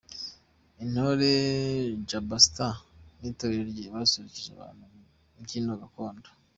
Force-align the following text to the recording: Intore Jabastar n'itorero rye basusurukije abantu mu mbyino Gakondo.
Intore 0.83 1.31
Jabastar 2.09 2.75
n'itorero 3.19 3.63
rye 3.71 3.85
basusurukije 3.93 4.49
abantu 4.53 4.81
mu 4.91 4.99
mbyino 5.39 5.71
Gakondo. 5.81 6.29